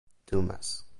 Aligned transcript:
Dumas. 0.29 0.83